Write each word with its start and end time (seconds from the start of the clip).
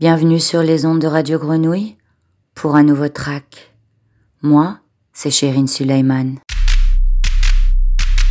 Bienvenue 0.00 0.40
sur 0.40 0.62
les 0.62 0.84
ondes 0.86 1.00
de 1.00 1.06
Radio 1.06 1.38
Grenouille 1.38 1.96
pour 2.54 2.74
un 2.76 2.82
nouveau 2.82 3.08
track. 3.08 3.72
Moi, 4.42 4.78
c'est 5.12 5.30
Chérine 5.30 5.68
Suleiman. 5.68 6.38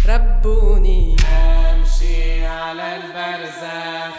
ربوني 0.06 1.16
امشي 1.16 2.46
على 2.46 2.96
البرزخ 2.96 4.16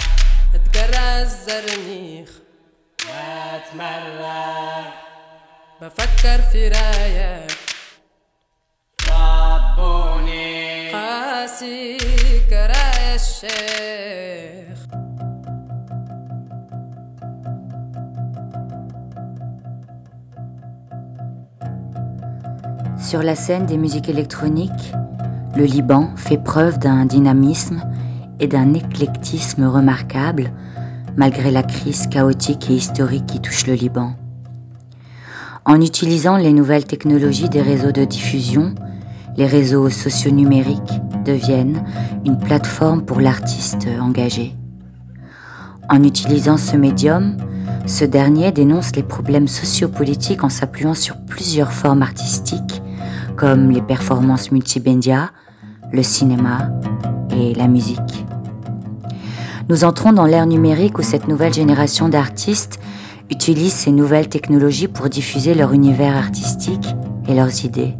اتجرى 0.54 1.22
الزرنيخ 1.22 2.28
واتمرغ 3.08 4.84
بفكر 5.82 6.42
في 6.52 6.68
رايك 6.68 7.50
ربوني 9.10 10.92
قاسي 10.92 11.98
كرايا 12.50 13.14
الشيخ 13.14 14.57
Sur 23.09 23.23
la 23.23 23.33
scène 23.33 23.65
des 23.65 23.79
musiques 23.79 24.07
électroniques, 24.07 24.93
le 25.57 25.63
Liban 25.63 26.11
fait 26.15 26.37
preuve 26.37 26.77
d'un 26.77 27.07
dynamisme 27.07 27.81
et 28.39 28.45
d'un 28.45 28.75
éclectisme 28.75 29.63
remarquable 29.63 30.51
malgré 31.17 31.49
la 31.49 31.63
crise 31.63 32.05
chaotique 32.05 32.69
et 32.69 32.75
historique 32.75 33.25
qui 33.25 33.39
touche 33.41 33.65
le 33.65 33.73
Liban. 33.73 34.13
En 35.65 35.81
utilisant 35.81 36.37
les 36.37 36.53
nouvelles 36.53 36.85
technologies 36.85 37.49
des 37.49 37.63
réseaux 37.63 37.91
de 37.91 38.05
diffusion, 38.05 38.75
les 39.37 39.47
réseaux 39.47 39.89
socio-numériques 39.89 41.01
deviennent 41.25 41.83
une 42.27 42.37
plateforme 42.37 43.01
pour 43.01 43.21
l'artiste 43.21 43.87
engagé. 43.99 44.55
En 45.89 46.03
utilisant 46.03 46.57
ce 46.57 46.77
médium, 46.77 47.37
ce 47.87 48.05
dernier 48.05 48.51
dénonce 48.51 48.95
les 48.95 49.01
problèmes 49.01 49.47
sociopolitiques 49.47 50.43
en 50.43 50.49
s'appuyant 50.49 50.93
sur 50.93 51.17
plusieurs 51.17 51.73
formes 51.73 52.03
artistiques 52.03 52.83
comme 53.39 53.71
les 53.71 53.81
performances 53.81 54.51
multimédia, 54.51 55.31
le 55.93 56.03
cinéma 56.03 56.71
et 57.31 57.53
la 57.53 57.69
musique. 57.69 58.25
Nous 59.69 59.85
entrons 59.85 60.11
dans 60.11 60.25
l'ère 60.25 60.45
numérique 60.45 60.99
où 60.99 61.03
cette 61.03 61.29
nouvelle 61.29 61.53
génération 61.53 62.09
d'artistes 62.09 62.81
utilise 63.31 63.71
ces 63.71 63.91
nouvelles 63.91 64.27
technologies 64.27 64.89
pour 64.89 65.07
diffuser 65.07 65.53
leur 65.53 65.71
univers 65.71 66.17
artistique 66.17 66.85
et 67.29 67.33
leurs 67.33 67.63
idées. 67.63 67.93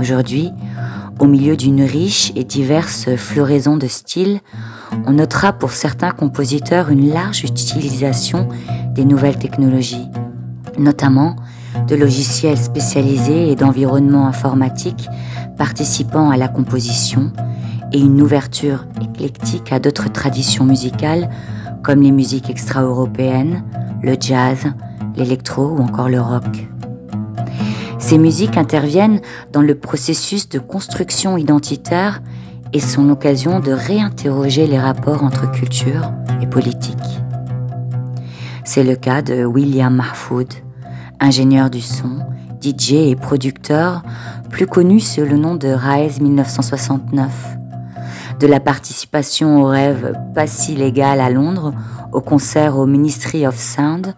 Aujourd'hui, 0.00 0.50
au 1.20 1.26
milieu 1.26 1.56
d'une 1.56 1.82
riche 1.82 2.32
et 2.34 2.42
diverse 2.42 3.14
floraison 3.14 3.76
de 3.76 3.86
styles, 3.86 4.40
on 5.06 5.12
notera 5.12 5.52
pour 5.52 5.70
certains 5.70 6.10
compositeurs 6.10 6.88
une 6.88 7.12
large 7.12 7.44
utilisation 7.44 8.48
des 8.94 9.04
nouvelles 9.04 9.38
technologies, 9.38 10.08
notamment 10.76 11.36
de 11.88 11.96
logiciels 11.96 12.58
spécialisés 12.58 13.50
et 13.50 13.56
d'environnements 13.56 14.26
informatiques 14.26 15.08
participant 15.56 16.30
à 16.30 16.36
la 16.36 16.48
composition 16.48 17.32
et 17.92 17.98
une 17.98 18.20
ouverture 18.22 18.86
éclectique 19.02 19.72
à 19.72 19.78
d'autres 19.78 20.10
traditions 20.10 20.64
musicales 20.64 21.28
comme 21.82 22.02
les 22.02 22.12
musiques 22.12 22.50
extra-européennes, 22.50 23.64
le 24.02 24.16
jazz, 24.18 24.66
l'électro 25.16 25.68
ou 25.68 25.78
encore 25.78 26.08
le 26.08 26.20
rock. 26.20 26.68
Ces 27.98 28.18
musiques 28.18 28.56
interviennent 28.56 29.20
dans 29.52 29.62
le 29.62 29.74
processus 29.74 30.48
de 30.48 30.58
construction 30.58 31.36
identitaire 31.36 32.22
et 32.72 32.80
sont 32.80 33.04
l'occasion 33.04 33.60
de 33.60 33.72
réinterroger 33.72 34.66
les 34.66 34.78
rapports 34.78 35.24
entre 35.24 35.50
culture 35.50 36.12
et 36.40 36.46
politique. 36.46 36.96
C'est 38.64 38.84
le 38.84 38.96
cas 38.96 39.22
de 39.22 39.44
William 39.44 39.94
Mahfoud, 39.94 40.48
ingénieur 41.20 41.70
du 41.70 41.80
son, 41.80 42.18
DJ 42.62 42.92
et 42.92 43.16
producteur, 43.16 44.02
plus 44.48 44.66
connu 44.66 45.00
sous 45.00 45.20
le 45.20 45.36
nom 45.36 45.54
de 45.54 45.68
Rise 45.68 46.20
1969. 46.20 47.56
De 48.40 48.46
la 48.46 48.58
participation 48.58 49.62
au 49.62 49.66
rêve 49.66 50.14
pas 50.34 50.46
si 50.46 50.74
légal 50.74 51.20
à 51.20 51.30
Londres, 51.30 51.72
au 52.12 52.20
concert 52.20 52.78
au 52.78 52.86
Ministry 52.86 53.46
of 53.46 53.56
Sound, 53.58 54.14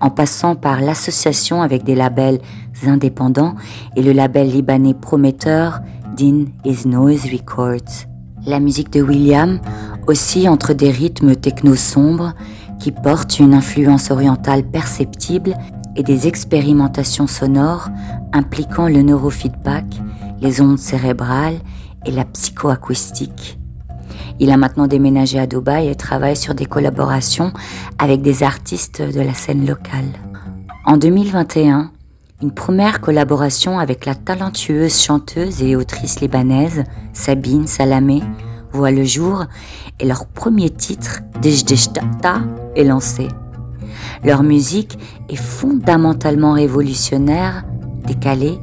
en 0.00 0.10
passant 0.10 0.54
par 0.54 0.80
l'association 0.80 1.62
avec 1.62 1.82
des 1.84 1.94
labels 1.94 2.40
indépendants 2.86 3.54
et 3.96 4.02
le 4.02 4.12
label 4.12 4.50
libanais 4.50 4.94
prometteur 4.94 5.80
Din 6.16 6.46
Is 6.64 6.86
Noise 6.86 7.26
Records. 7.32 8.06
La 8.46 8.60
musique 8.60 8.92
de 8.92 9.02
William 9.02 9.58
aussi 10.06 10.48
entre 10.48 10.74
des 10.74 10.90
rythmes 10.90 11.34
techno 11.34 11.74
sombres 11.74 12.34
qui 12.78 12.92
portent 12.92 13.38
une 13.38 13.54
influence 13.54 14.10
orientale 14.10 14.62
perceptible 14.64 15.56
et 15.96 16.02
des 16.02 16.26
expérimentations 16.26 17.26
sonores 17.26 17.88
impliquant 18.32 18.88
le 18.88 19.02
neurofeedback, 19.02 19.84
les 20.40 20.60
ondes 20.60 20.78
cérébrales 20.78 21.58
et 22.06 22.10
la 22.10 22.24
psychoacoustique. 22.24 23.58
Il 24.40 24.50
a 24.50 24.56
maintenant 24.56 24.86
déménagé 24.86 25.38
à 25.38 25.46
Dubaï 25.46 25.88
et 25.88 25.94
travaille 25.94 26.36
sur 26.36 26.54
des 26.54 26.66
collaborations 26.66 27.52
avec 27.98 28.20
des 28.22 28.42
artistes 28.42 29.00
de 29.00 29.20
la 29.20 29.34
scène 29.34 29.66
locale. 29.66 30.12
En 30.84 30.96
2021, 30.96 31.90
une 32.42 32.52
première 32.52 33.00
collaboration 33.00 33.78
avec 33.78 34.04
la 34.04 34.14
talentueuse 34.14 35.00
chanteuse 35.00 35.62
et 35.62 35.76
autrice 35.76 36.20
libanaise 36.20 36.84
Sabine 37.12 37.66
Salamé 37.66 38.22
voit 38.72 38.90
le 38.90 39.04
jour 39.04 39.44
et 40.00 40.04
leur 40.04 40.26
premier 40.26 40.68
titre, 40.68 41.20
Dejdeshtata, 41.40 42.40
est 42.74 42.84
lancé. 42.84 43.28
Leur 44.24 44.42
musique 44.42 44.98
est 45.28 45.36
fondamentalement 45.36 46.52
révolutionnaire, 46.52 47.64
décalée, 48.06 48.58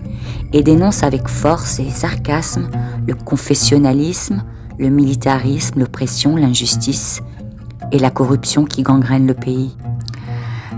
et 0.53 0.63
dénonce 0.63 1.03
avec 1.03 1.27
force 1.27 1.79
et 1.79 1.89
sarcasme 1.89 2.69
le 3.07 3.13
confessionnalisme, 3.13 4.43
le 4.77 4.89
militarisme, 4.89 5.79
l'oppression, 5.79 6.35
l'injustice 6.35 7.21
et 7.91 7.99
la 7.99 8.09
corruption 8.09 8.65
qui 8.65 8.83
gangrènent 8.83 9.27
le 9.27 9.33
pays. 9.33 9.75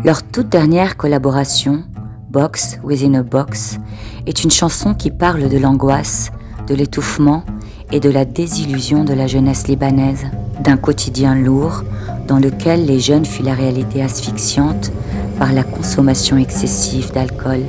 Leur 0.03 0.23
toute 0.23 0.49
dernière 0.49 0.97
collaboration, 0.97 1.83
Box 2.29 2.79
Within 2.83 3.13
a 3.13 3.23
Box, 3.23 3.79
est 4.25 4.43
une 4.43 4.51
chanson 4.51 4.93
qui 4.93 5.11
parle 5.11 5.49
de 5.49 5.57
l'angoisse, 5.57 6.31
de 6.67 6.75
l'étouffement 6.75 7.43
et 7.91 7.99
de 7.99 8.09
la 8.09 8.25
désillusion 8.25 9.03
de 9.03 9.13
la 9.13 9.27
jeunesse 9.27 9.67
libanaise, 9.67 10.25
d'un 10.63 10.77
quotidien 10.77 11.35
lourd 11.35 11.83
dans 12.27 12.39
lequel 12.39 12.85
les 12.85 12.99
jeunes 12.99 13.25
fuient 13.25 13.43
la 13.43 13.53
réalité 13.53 14.01
asphyxiante 14.01 14.91
par 15.37 15.53
la 15.53 15.63
consommation 15.63 16.37
excessive 16.37 17.11
d'alcool 17.11 17.61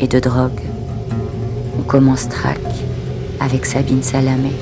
et 0.00 0.06
de 0.06 0.18
drogue. 0.18 0.60
On 1.78 1.82
commence 1.82 2.28
track 2.28 2.60
avec 3.40 3.66
Sabine 3.66 4.02
Salamé, 4.02 4.52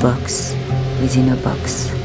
Box 0.00 0.54
within 1.02 1.32
a 1.32 1.36
box. 1.36 2.01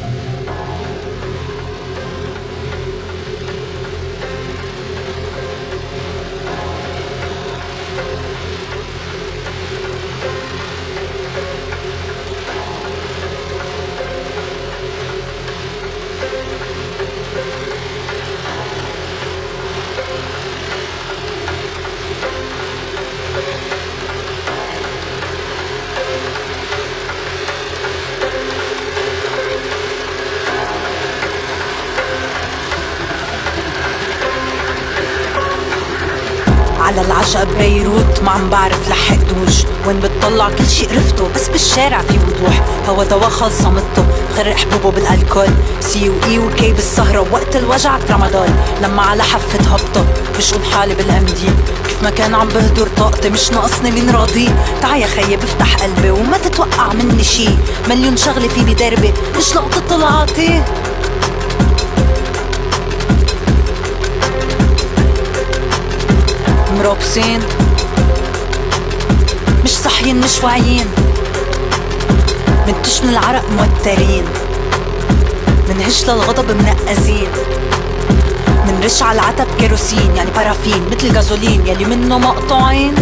العشاء 37.28 37.46
ببيروت 37.46 38.24
ما 38.24 38.32
عم 38.32 38.50
بعرف 38.50 38.90
لحق 38.90 39.16
دوج. 39.16 39.66
وين 39.88 40.00
بتطلع 40.00 40.50
كل 40.50 40.68
شي 40.68 40.86
قرفته. 40.86 41.30
بس 41.36 41.48
بالشارع 41.48 42.02
في 42.02 42.14
وضوح. 42.18 42.64
هوا 42.88 43.04
دوا 43.04 43.30
خلصة 43.30 43.70
مطه. 43.70 44.06
غرق 44.38 44.56
حبوبه 44.56 44.92
بالألكول. 44.92 45.50
سي 45.80 46.10
واي 46.10 46.40
وكي 46.40 46.74
بالسهرة. 46.74 47.28
وقت 47.32 47.56
الوجع 47.56 47.98
رمضان. 48.10 48.56
لما 48.82 49.02
على 49.02 49.24
حفة 49.24 49.60
هبطة. 49.60 50.06
بشقب 50.38 50.64
حالي 50.64 50.96
بالامدي 50.96 51.50
كيف 51.86 52.04
ما 52.04 52.10
كان 52.10 52.36
عم 52.36 52.48
بهدر 52.48 52.88
طاقتي 52.98 53.30
مش 53.30 53.52
ناقصني 53.52 53.90
اللي 53.90 54.02
نراضيه 54.02 54.50
تعا 54.82 54.96
يا 54.98 55.08
خيي 55.08 55.38
بفتح 55.38 55.76
قلبي 55.76 56.10
وما 56.10 56.38
تتوقع 56.38 56.94
مني 56.94 57.24
شي. 57.24 57.50
مليون 57.90 58.18
شغلة 58.18 58.48
فيني 58.48 58.74
دربي 58.74 59.14
مش 59.38 59.56
لقطة 59.56 59.82
طلعاتي. 59.90 60.64
مرابسين 66.78 67.40
مش 69.64 69.78
صحيين 69.78 70.20
مش 70.20 70.44
واعيين. 70.44 70.88
من 73.04 73.10
العرق 73.10 73.44
موترين. 73.58 74.26
منهش 75.70 76.04
للغضب 76.04 76.52
منقزين. 76.52 77.28
رش 78.84 79.04
على 79.04 79.20
العتب 79.20 79.48
كيروسين 79.60 80.16
يعني 80.16 80.32
بارافين 80.32 80.90
مثل 80.92 81.16
غازولين 81.16 81.68
يلي 81.68 81.86
منه 81.86 82.18
مقطوعين. 82.18 82.96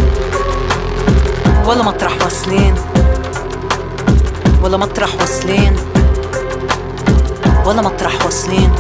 ولا 1.66 1.84
مطرح 1.84 2.14
واصلين. 2.24 2.76
ولا 4.62 4.78
مطرح 4.78 5.10
واصلين. 5.20 5.76
ولا 7.66 7.82
مطرح 7.82 8.26
واصلين. 8.26 8.72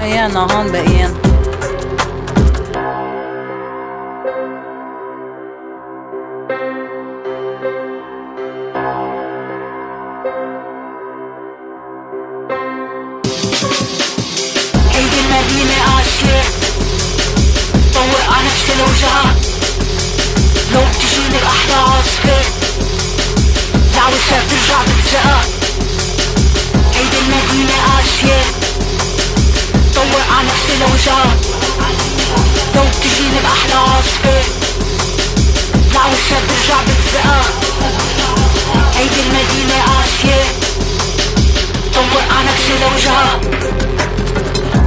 أيانا 0.00 0.40
هون 0.40 0.72
باقيين. 0.72 1.23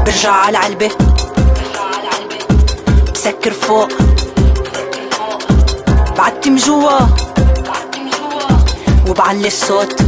برجع 0.05 0.31
على 0.31 0.57
علبة 0.57 0.91
بسكر 3.13 3.51
فوق. 3.51 3.89
بعتم 6.17 6.55
جوا. 6.55 6.99
وبعلي 9.09 9.47
الصوت. 9.47 10.01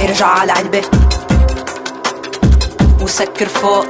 ارجع 0.00 0.26
على 0.26 0.52
علبة 0.52 0.82
وسكر 3.00 3.48
فوق. 3.48 3.86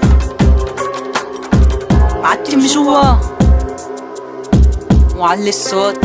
بعتم 2.23 2.61
جوا. 2.67 3.15
وعلي 5.17 5.49
الصوت. 5.49 5.99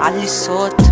علي 0.00 0.24
الصوت. 0.24 0.85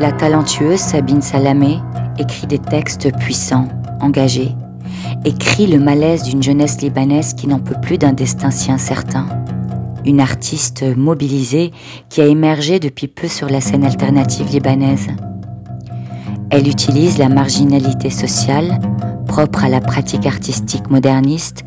La 0.00 0.12
talentueuse 0.12 0.80
Sabine 0.80 1.20
Salamé 1.20 1.78
écrit 2.18 2.46
des 2.46 2.58
textes 2.58 3.14
puissants, 3.18 3.68
engagés, 4.00 4.54
écrit 5.26 5.66
le 5.66 5.78
malaise 5.78 6.22
d'une 6.22 6.42
jeunesse 6.42 6.80
libanaise 6.80 7.34
qui 7.34 7.46
n'en 7.46 7.58
peut 7.58 7.78
plus 7.82 7.98
d'un 7.98 8.14
destin 8.14 8.50
si 8.50 8.72
incertain. 8.72 9.26
Une 10.06 10.20
artiste 10.20 10.82
mobilisée 10.96 11.72
qui 12.08 12.22
a 12.22 12.26
émergé 12.26 12.80
depuis 12.80 13.08
peu 13.08 13.28
sur 13.28 13.50
la 13.50 13.60
scène 13.60 13.84
alternative 13.84 14.50
libanaise. 14.50 15.08
Elle 16.48 16.66
utilise 16.66 17.18
la 17.18 17.28
marginalité 17.28 18.08
sociale, 18.08 18.80
propre 19.26 19.64
à 19.64 19.68
la 19.68 19.82
pratique 19.82 20.24
artistique 20.24 20.88
moderniste, 20.88 21.62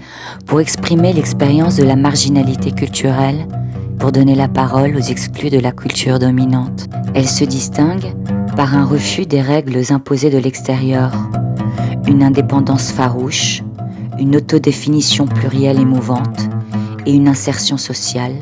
pour 0.47 0.59
exprimer 0.59 1.13
l'expérience 1.13 1.75
de 1.75 1.83
la 1.83 1.95
marginalité 1.95 2.71
culturelle, 2.71 3.47
pour 3.99 4.11
donner 4.11 4.35
la 4.35 4.47
parole 4.47 4.95
aux 4.95 5.01
exclus 5.01 5.49
de 5.49 5.59
la 5.59 5.71
culture 5.71 6.19
dominante. 6.19 6.87
Elle 7.13 7.27
se 7.27 7.43
distingue 7.43 8.13
par 8.55 8.75
un 8.75 8.85
refus 8.85 9.25
des 9.25 9.41
règles 9.41 9.81
imposées 9.91 10.29
de 10.29 10.37
l'extérieur, 10.37 11.11
une 12.07 12.23
indépendance 12.23 12.91
farouche, 12.91 13.63
une 14.19 14.35
autodéfinition 14.35 15.25
plurielle 15.25 15.79
et 15.79 15.85
mouvante, 15.85 16.49
et 17.05 17.13
une 17.13 17.27
insertion 17.27 17.77
sociale, 17.77 18.33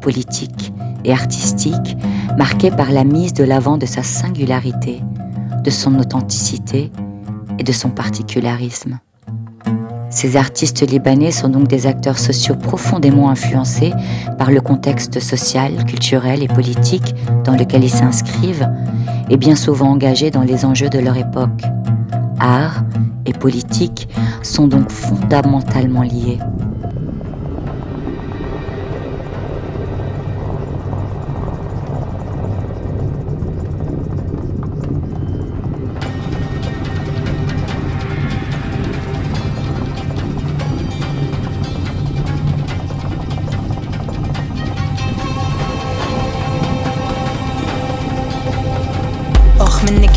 politique 0.00 0.72
et 1.04 1.12
artistique 1.12 1.96
marquée 2.36 2.70
par 2.70 2.90
la 2.90 3.04
mise 3.04 3.32
de 3.32 3.44
l'avant 3.44 3.78
de 3.78 3.86
sa 3.86 4.02
singularité, 4.02 5.00
de 5.62 5.70
son 5.70 5.98
authenticité 5.98 6.90
et 7.58 7.64
de 7.64 7.72
son 7.72 7.90
particularisme. 7.90 8.98
Ces 10.14 10.36
artistes 10.36 10.88
libanais 10.88 11.32
sont 11.32 11.48
donc 11.48 11.66
des 11.66 11.88
acteurs 11.88 12.20
sociaux 12.20 12.54
profondément 12.54 13.30
influencés 13.30 13.92
par 14.38 14.52
le 14.52 14.60
contexte 14.60 15.18
social, 15.18 15.84
culturel 15.84 16.40
et 16.40 16.46
politique 16.46 17.16
dans 17.42 17.56
lequel 17.56 17.82
ils 17.82 17.90
s'inscrivent 17.90 18.70
et 19.28 19.36
bien 19.36 19.56
souvent 19.56 19.90
engagés 19.90 20.30
dans 20.30 20.42
les 20.42 20.64
enjeux 20.64 20.88
de 20.88 21.00
leur 21.00 21.16
époque. 21.16 21.62
Art 22.38 22.84
et 23.26 23.32
politique 23.32 24.08
sont 24.44 24.68
donc 24.68 24.88
fondamentalement 24.88 26.02
liés. 26.02 26.38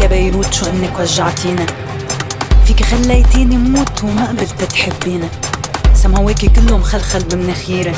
بيروت 0.10 0.54
شو 0.54 0.66
إنك 0.66 1.00
وجعتينا؟ 1.00 1.66
فيك 2.66 2.84
خليتيني 2.84 3.58
موت 3.58 4.04
وما 4.04 4.28
قبلت 4.28 4.64
تحبينا. 4.64 5.28
سماواكي 5.94 6.48
كله 6.48 6.78
مخلخل 6.78 7.24
بمناخيري 7.24 7.94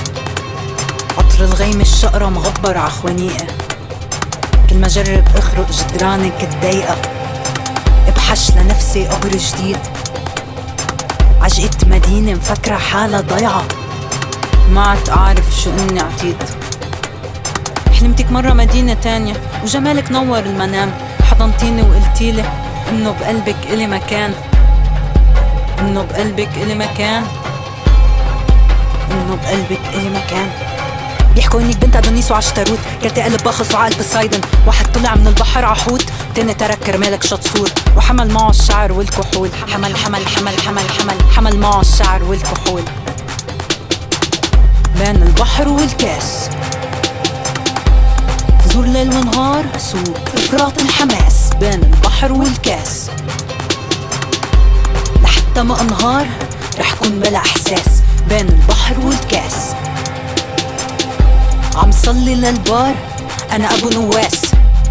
عطر 1.18 1.44
الغيم 1.44 1.81
الشقرة 1.81 2.30
مغبر 2.30 2.77
عخوانيقة 2.77 3.48
كل 4.69 4.75
ما 4.75 4.88
جرب 4.88 5.24
أخرق 5.36 5.71
جدرانك 5.71 6.44
الضيقة. 6.44 6.95
ابحش 8.07 8.51
لنفسي 8.51 9.07
قبر 9.07 9.30
جديد. 9.30 9.80
عجقت 11.42 11.86
مدينة 11.86 12.33
مفكرة 12.33 12.75
حالها 12.77 13.21
ضيعة. 13.21 13.63
ما 14.71 14.88
عد 14.88 15.10
أعرف 15.10 15.62
شو 15.63 15.69
إني 15.69 16.00
عطيت. 16.00 16.44
حلمتك 18.00 18.31
مرة 18.31 18.54
مدينة 18.54 18.94
تانية 18.94 19.33
وجمالك 19.63 20.12
نور 20.12 20.39
المنام. 20.39 21.09
حضنتيني 21.40 21.82
وقلتيلي 21.82 22.44
إنه 22.90 23.16
بقلبك 23.19 23.56
إلي 23.69 23.88
مكان. 23.88 24.34
إنه 25.80 26.04
بقلبك 26.04 26.50
إلي 26.58 26.76
مكان. 26.76 27.24
إنه 29.12 29.38
بقلبك 29.44 29.81
إلي 29.94 30.10
مكان. 30.10 30.50
بيحكوا 31.36 31.62
إنك 31.62 31.78
بنت 31.78 31.96
أدونيس 31.96 32.31
وعشتروت 32.31 32.80
كرتي 33.04 33.22
قلب 33.22 33.44
باخص 33.44 33.76
وعقل 33.76 33.96
بصيدن 34.00 34.42
واحد 34.68 34.92
طلع 34.92 35.16
من 35.16 35.28
البحر 35.28 35.66
عحوت. 35.66 36.06
تاني 36.36 36.54
ترك 36.54 36.80
كرمالك 36.80 37.24
شطسور 37.24 37.69
وحمل 37.98 38.31
معه 38.31 38.50
الشعر 38.50 38.92
والكحول. 38.92 39.50
حمل 39.74 39.98
حمل 39.98 40.28
حمل 40.28 40.62
حمل 40.62 40.90
حمل. 41.00 41.16
حمل 41.36 41.60
معه 41.60 41.81
الشعر 41.81 42.24
والكحول. 42.24 42.84
بين 44.96 45.24
البحر 45.24 45.69
والكاس. 45.69 46.50
زور 48.73 48.85
ليل 48.85 49.09
ونهار 49.09 49.66
سوق 49.78 50.19
إفراط 50.38 50.81
الحماس 50.81 51.49
بين 51.59 51.83
البحر 51.83 52.31
والكاس. 52.31 53.09
لحتى 55.23 55.64
ما 55.64 55.81
أنهار 55.81 56.28
رح 56.80 56.94
كون 56.94 57.19
بلا 57.19 57.38
إحساس 57.38 58.02
بين 58.30 58.47
البحر 58.47 58.99
والكاس. 58.99 59.76
عم 61.76 61.92
صلي 61.92 62.35
للبار 62.35 62.95
أنا 63.52 63.73
أبو 63.73 63.90
نواس 63.90 64.42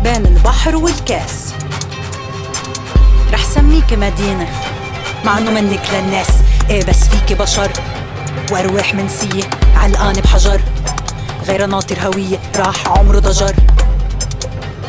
بين 0.03 0.27
البحر 0.27 0.77
والكاس. 0.77 1.55
رح 3.33 3.45
سميك 3.45 3.93
مدينة 3.93 4.49
مع 5.25 5.39
إنه 5.39 5.51
منك 5.51 5.83
للناس. 5.93 6.31
إيه 6.71 6.85
بس 6.85 7.09
فيكي 7.09 7.35
بشر 7.35 7.73
وأرواح 8.51 8.95
منسية 8.95 9.51
علقانة 9.77 10.21
بحجر. 10.21 10.61
غير 11.49 11.67
ناطر 11.67 11.99
هوية 12.01 12.39
راح 12.57 12.89
عمره 12.89 13.19
ضجر. 13.19 13.57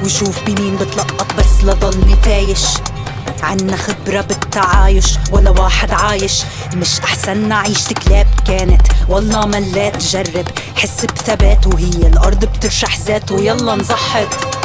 وشوف 0.05 0.43
بمين 0.43 0.75
بتلقط 0.75 1.33
بس 1.37 1.63
لضلني 1.63 2.15
فايش. 2.15 2.65
عنا 3.43 3.77
خبرة 3.77 4.21
بالتعايش 4.21 5.05
ولا 5.31 5.49
واحد 5.49 5.91
عايش. 5.91 6.41
مش 6.75 6.99
أحسن 6.99 7.51
عيشة 7.51 7.93
كلاب 7.93 8.27
كانت. 8.47 8.81
والله 9.09 9.45
ملات 9.45 9.97
جرب 10.03 10.47
حس 10.75 11.05
بثبات 11.05 11.67
وهي 11.67 12.07
الأرض 12.07 12.45
بترشح 12.45 12.97
ذات 12.97 13.31
ويلا 13.31 13.75
نزحط. 13.75 14.58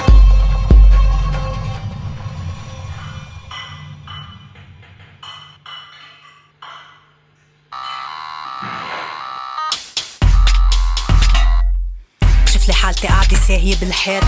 حالتي 13.09 13.15
قاعدة 13.15 13.47
ساهية 13.49 13.77
بالحيط. 13.77 14.25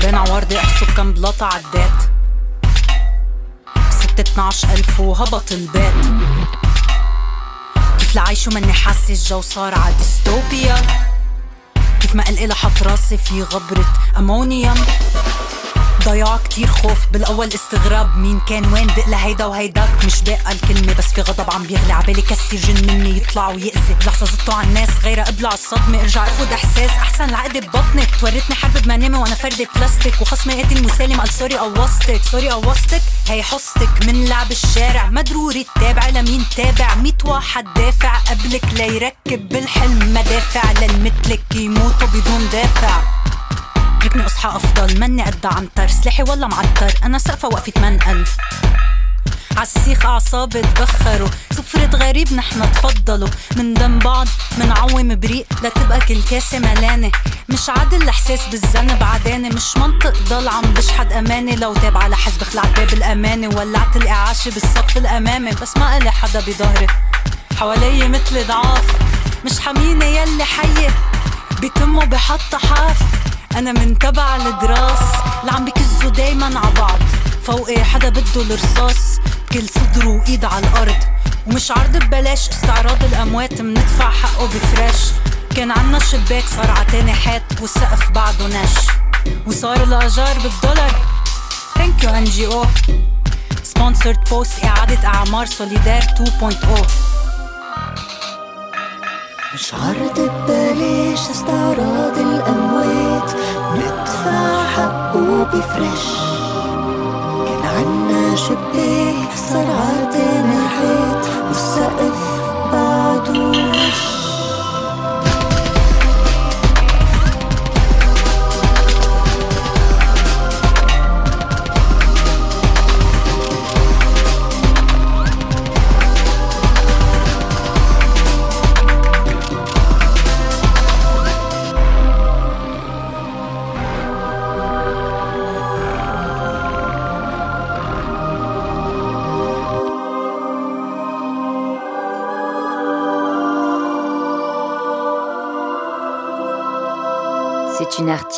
بين 0.00 0.14
عوارضي 0.14 0.58
احسب 0.58 0.86
كم 0.96 1.12
بلاطة 1.12 1.46
عدات. 1.46 2.02
ستة 3.90 4.20
12 4.20 4.68
ألف 4.70 5.00
وهبط 5.00 5.52
البيت 5.52 5.94
كيف 7.98 8.16
لعيش 8.16 8.48
وماني 8.48 8.72
حاسس 8.72 9.10
الجو 9.10 9.40
صار 9.40 9.74
ع 9.74 9.90
ديستوبيا. 9.90 10.76
كيف 12.00 12.14
ما 12.14 12.24
قلقي 12.24 12.46
لحط 12.46 12.82
راسي 12.82 13.18
في 13.18 13.42
غبرة 13.42 13.86
أمونيوم. 14.18 14.86
ضياع 16.04 16.36
كتير 16.44 16.66
خوف 16.66 16.98
بالأول 17.12 17.48
استغراب 17.54 18.16
مين 18.16 18.40
كان 18.40 18.72
وين. 18.72 18.86
دق 18.86 19.08
لهيدا 19.08 19.44
وهيداك 19.44 20.04
مش 20.04 20.22
باقى 20.22 20.52
الكلمة 20.52 20.92
بس 20.94 21.04
في 21.04 21.20
غضب 21.22 21.50
عم 21.50 21.62
بيغلي 21.62 21.92
عبالي 21.92 22.22
كسر 22.22 22.56
جن 22.56 22.86
مني 22.86 23.16
يطلع 23.16 23.48
ويأذي 23.88 24.04
بلحظة 24.04 24.26
زدته 24.26 24.54
على 24.54 24.68
الناس 24.68 24.88
غير 25.04 25.28
ابلع 25.28 25.52
الصدمة 25.52 26.00
ارجع 26.00 26.24
اخد 26.24 26.52
احساس. 26.52 26.90
أحسن 26.90 27.24
العقدة 27.24 27.60
ببطني 27.60 28.06
تورتني 28.20 28.54
حرب 28.54 28.72
بمنامة 28.82 29.20
وأنا 29.20 29.34
فردة 29.34 29.68
بلاستيك. 29.76 30.20
وخصمي 30.20 30.62
قاتل 30.62 30.84
مسالم 30.84 31.20
قال 31.20 31.28
سوري 31.28 31.58
قوصتك 31.58 32.20
سوري 32.22 32.50
قوصتك 32.50 33.02
هي 33.28 33.42
حصتك 33.42 34.06
من 34.06 34.24
لعب 34.24 34.50
الشارع. 34.50 35.06
ما 35.10 35.22
ضروري 35.22 35.66
تتابع 35.74 36.08
لمين؟ 36.08 36.44
تابع 36.56 36.94
ميت 36.94 37.24
واحد 37.24 37.64
دافع. 37.76 38.18
قبلك 38.18 38.64
ليركب 38.72 39.48
بالحلم 39.48 40.14
مدافع. 40.14 40.72
للمثلك 40.72 41.54
يموتوا 41.54 42.06
بدون 42.06 42.48
دافع. 42.52 43.02
اتركني 43.98 44.26
اصحى 44.26 44.48
أفضل 44.48 45.00
مني 45.00 45.22
قد 45.22 45.46
عنتر 45.46 45.88
سلاحي 45.88 46.22
ولا 46.22 46.46
معتر 46.46 46.92
أنا 47.04 47.18
سقفة 47.18 47.48
وقفت 47.48 47.78
منقل 47.78 48.24
عالسيخ 49.56 50.06
اعصابي 50.06 50.62
تبخروا 50.62 51.28
سفرة 51.50 51.96
غريب 51.96 52.32
نحنا 52.32 52.66
تفضلوا 52.66 53.28
من 53.56 53.74
دم 53.74 53.98
بعض 53.98 54.26
منعوم 54.58 55.20
بريق 55.20 55.46
لتبقى 55.62 56.00
كل 56.00 56.22
كاسة 56.22 56.58
ملانة. 56.58 57.12
مش 57.48 57.68
عادل 57.68 58.02
الإحساس 58.02 58.40
بالذنب 58.50 59.02
عداني 59.02 59.48
مش 59.48 59.76
منطق 59.76 60.14
ضل 60.28 60.48
عم 60.48 60.62
بشحد 60.62 61.12
اماني 61.12 61.56
لو 61.56 61.74
تابع 61.74 62.06
لحزب 62.06 62.42
خلعت 62.42 62.80
باب 62.80 62.92
الأمانة. 62.92 63.48
ولعت 63.56 63.96
الاعاشة 63.96 64.50
بالصف 64.50 64.96
الامامي 64.96 65.50
بس 65.50 65.76
ما 65.76 65.94
قلي 65.94 66.10
حدا 66.10 66.40
بظهري 66.40 66.86
حوالي 67.58 68.08
مثل 68.08 68.46
ضعاف. 68.46 68.86
مش 69.44 69.60
حمينة 69.60 70.04
يلي 70.04 70.44
حية 70.44 70.90
بتمه 71.62 72.04
بحط 72.04 72.54
حاف. 72.54 72.98
أنا 73.56 73.72
من 73.72 73.98
تبع 73.98 74.36
الدراس. 74.36 74.98
اللي 75.40 75.52
عم 75.52 75.64
بكزوا 75.64 76.10
دايما 76.10 76.58
ع 76.58 76.70
بعض. 76.70 76.98
فوقي 77.46 77.84
حدا 77.84 78.08
بده 78.08 78.42
الرصاص. 78.42 79.18
كل 79.52 79.68
صدر 79.68 80.08
وإيد 80.08 80.44
على 80.44 80.66
الأرض. 80.66 80.96
ومش 81.46 81.70
عرض 81.70 81.96
ببلاش 81.96 82.48
استعراض 82.48 83.04
الأموات. 83.04 83.60
مندفع 83.60 84.10
حقه 84.10 84.46
بفراش. 84.46 85.10
كان 85.56 85.70
عنا 85.70 85.98
شباك 85.98 86.44
صار 86.56 86.70
عتاني 86.70 87.12
حيط. 87.12 87.60
والسقف 87.60 88.10
بعده 88.10 88.46
نش 88.46 88.76
وصار 89.46 89.82
الأجار 89.82 90.38
بالدولار. 90.38 90.94
ثانك 91.74 92.04
يو 92.04 92.10
ان 92.10 92.24
جي 92.24 92.46
أو 92.46 92.64
سبونسرد 93.62 94.28
بوست 94.30 94.64
إعادة 94.64 95.08
أعمار 95.08 95.46
سوليدار 95.46 96.02
2.0 96.02 96.88
مش 99.54 99.74
عرض 99.74 100.20
ببلاش 100.20 101.30
استعراض 101.30 102.18
الأموات. 102.18 103.30
ندفع 103.74 104.66
حقه 104.76 105.44
بفرش. 105.44 106.06
كان 107.46 107.62
عنا 107.64 108.36
شباك 108.36 109.36
صار 109.36 109.66
حيط 110.68 111.46
والسقف 111.48 112.40
بعده 112.72 113.50
نش 113.50 114.17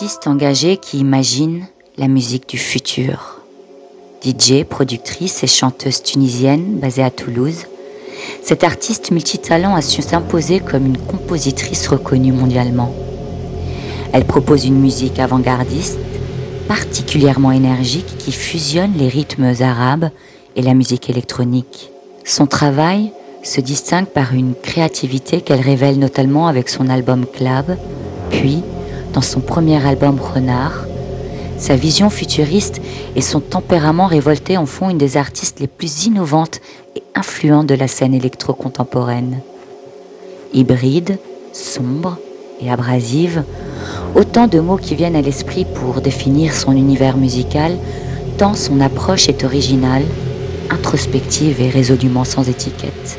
artiste 0.01 0.29
engagée 0.29 0.79
qui 0.79 0.97
imagine 0.97 1.67
la 1.99 2.09
musique 2.09 2.49
du 2.49 2.57
futur. 2.57 3.43
DJ, 4.25 4.65
productrice 4.65 5.45
et 5.45 5.47
chanteuse 5.47 6.03
tunisienne 6.03 6.79
basée 6.79 7.03
à 7.03 7.11
Toulouse, 7.11 7.67
cette 8.43 8.65
artiste 8.65 9.11
multitalent 9.11 9.75
a 9.75 9.83
su 9.83 10.01
s'imposer 10.01 10.61
comme 10.61 10.87
une 10.87 10.97
compositrice 10.97 11.87
reconnue 11.87 12.33
mondialement. 12.33 12.95
Elle 14.15 14.25
propose 14.25 14.65
une 14.65 14.81
musique 14.81 15.19
avant-gardiste, 15.19 15.99
particulièrement 16.67 17.53
énergique, 17.53 18.17
qui 18.17 18.33
fusionne 18.33 18.95
les 18.97 19.09
rythmes 19.09 19.53
arabes 19.61 20.09
et 20.57 20.63
la 20.63 20.73
musique 20.73 21.11
électronique. 21.11 21.91
Son 22.25 22.47
travail 22.47 23.13
se 23.43 23.61
distingue 23.61 24.07
par 24.07 24.33
une 24.33 24.55
créativité 24.55 25.43
qu'elle 25.43 25.61
révèle 25.61 25.99
notamment 25.99 26.47
avec 26.47 26.71
son 26.71 26.89
album 26.89 27.27
Club, 27.27 27.77
puis 28.31 28.63
dans 29.13 29.23
son 29.23 29.41
premier 29.41 29.85
album 29.87 30.19
Renard. 30.21 30.85
Sa 31.59 31.77
vision 31.77 32.11
futuriste 32.11 32.81
et 33.17 33.21
son 33.21 33.41
tempérament 33.41 34.07
révolté 34.07 34.57
en 34.57 34.67
font 34.67 34.89
une 34.89 34.99
des 34.99 35.17
artistes 35.17 35.61
les 35.61 35.67
plus 35.67 36.07
innovantes 36.07 36.61
et 36.97 37.03
influentes 37.15 37.67
de 37.67 37.75
la 37.75 37.89
scène 37.89 38.15
électro-contemporaine. 38.15 39.41
Hybride, 40.55 41.19
sombre 41.53 42.19
et 42.63 42.71
abrasive, 42.71 43.45
autant 44.15 44.47
de 44.47 44.61
mots 44.61 44.77
qui 44.77 44.95
viennent 44.95 45.17
à 45.17 45.23
l'esprit 45.23 45.65
pour 45.65 46.01
définir 46.01 46.55
son 46.55 46.73
univers 46.73 47.17
musical, 47.17 47.77
tant 48.39 48.55
son 48.55 48.81
approche 48.81 49.29
est 49.29 49.45
originale, 49.45 50.05
introspective 50.71 51.61
et 51.61 51.69
résolument 51.69 52.25
sans 52.25 52.49
étiquette. 52.49 53.19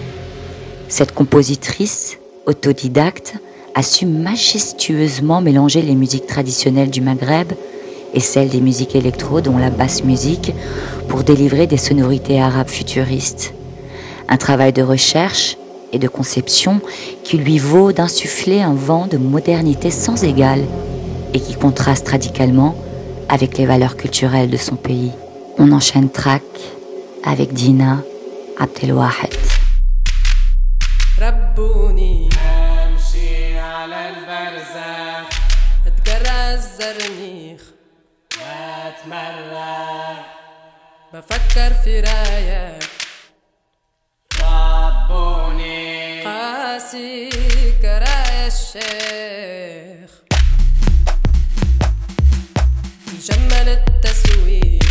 Cette 0.88 1.13
compositrice, 1.13 2.17
autodidacte, 2.45 3.36
a 3.75 3.83
su 3.83 4.05
majestueusement 4.05 5.41
mélanger 5.41 5.81
les 5.81 5.95
musiques 5.95 6.27
traditionnelles 6.27 6.89
du 6.89 7.01
Maghreb 7.01 7.53
et 8.13 8.19
celles 8.19 8.49
des 8.49 8.61
musiques 8.61 8.95
électro, 8.95 9.41
dont 9.41 9.57
la 9.57 9.69
basse 9.69 10.03
musique, 10.03 10.53
pour 11.07 11.23
délivrer 11.23 11.67
des 11.67 11.77
sonorités 11.77 12.41
arabes 12.41 12.67
futuristes. 12.67 13.53
Un 14.27 14.37
travail 14.37 14.73
de 14.73 14.81
recherche 14.81 15.57
et 15.93 15.99
de 15.99 16.07
conception 16.07 16.81
qui 17.23 17.37
lui 17.37 17.57
vaut 17.57 17.91
d'insuffler 17.91 18.61
un 18.61 18.73
vent 18.73 19.07
de 19.07 19.17
modernité 19.17 19.91
sans 19.91 20.23
égal 20.23 20.61
et 21.33 21.39
qui 21.39 21.53
contraste 21.55 22.07
radicalement 22.09 22.75
avec 23.29 23.57
les 23.57 23.65
valeurs 23.65 23.95
culturelles 23.95 24.49
de 24.49 24.57
son 24.57 24.75
pays. 24.75 25.11
On 25.57 25.71
enchaîne 25.71 26.09
track 26.09 26.43
avec 27.23 27.53
Dina 27.53 28.01
Abdelwahed. 28.59 29.50
البرزخ 34.10 35.27
اتجرى 35.88 36.53
الزرنيخ 36.53 37.62
واتمرغ 38.41 40.15
بفكر 41.13 41.74
في 41.84 42.00
رايك. 42.00 42.84
ربوني. 44.41 46.24
قاسي 46.25 47.29
كرايا 47.81 48.48
الشيخ. 48.48 50.12
يجمل 53.13 53.67
التسويق 53.70 54.84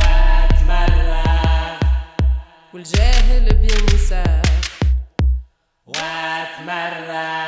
واتمرغ 0.00 1.78
والجاهل 2.74 3.54
بينسى 3.54 4.42
واتمرغ 5.86 7.43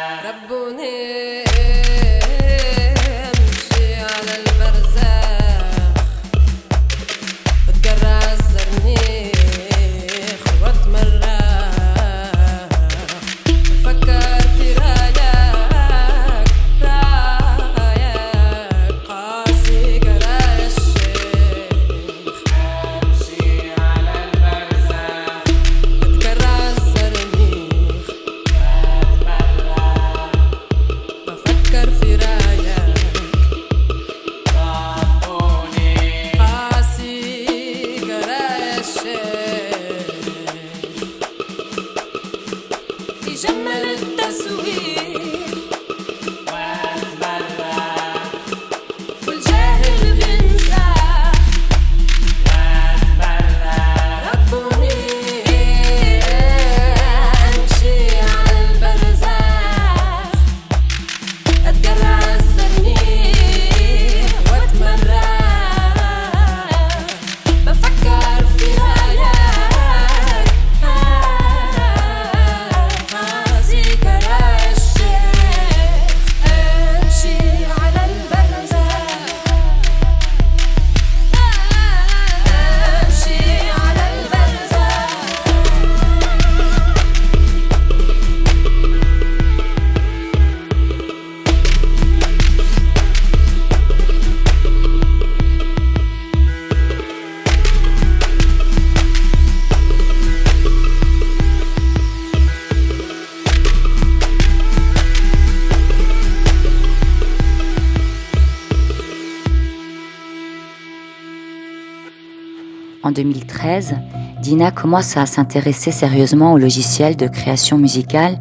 En 113.07 113.13
2013, 113.13 113.95
Dina 114.43 114.73
commence 114.73 115.17
à 115.17 115.27
s'intéresser 115.27 115.93
sérieusement 115.93 116.55
au 116.55 116.59
logiciel 116.59 117.15
de 117.15 117.29
création 117.29 117.79
musicale 117.79 118.37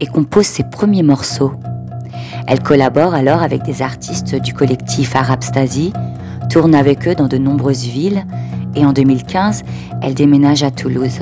et 0.00 0.06
compose 0.06 0.46
ses 0.46 0.62
premiers 0.62 1.02
morceaux. 1.02 1.52
Elle 2.46 2.62
collabore 2.62 3.12
alors 3.12 3.42
avec 3.42 3.64
des 3.64 3.82
artistes 3.82 4.34
du 4.34 4.54
collectif 4.54 5.14
Arabstasy, 5.14 5.92
tourne 6.48 6.74
avec 6.74 7.06
eux 7.06 7.14
dans 7.14 7.28
de 7.28 7.36
nombreuses 7.36 7.84
villes 7.84 8.24
et 8.74 8.86
en 8.86 8.94
2015, 8.94 9.62
elle 10.00 10.14
déménage 10.14 10.62
à 10.62 10.70
Toulouse. 10.70 11.20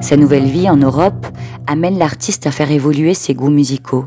Sa 0.00 0.16
nouvelle 0.16 0.46
vie 0.46 0.70
en 0.70 0.76
Europe 0.76 1.26
amène 1.66 1.98
l'artiste 1.98 2.46
à 2.46 2.52
faire 2.52 2.70
évoluer 2.70 3.14
ses 3.14 3.34
goûts 3.34 3.50
musicaux. 3.50 4.04